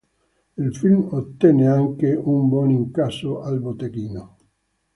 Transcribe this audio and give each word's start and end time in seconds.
Il 0.57 0.75
film 0.75 1.07
ottenne, 1.11 1.67
anche, 1.67 2.13
un 2.15 2.47
buon 2.49 2.71
incasso 2.71 3.41
al 3.43 3.59
botteghino. 3.59 4.35